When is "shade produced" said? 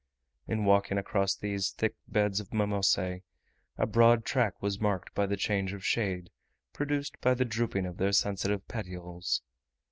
5.85-7.21